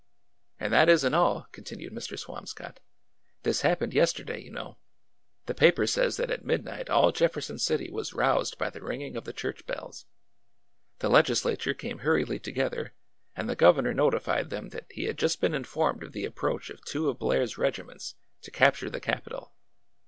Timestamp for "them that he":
14.49-15.03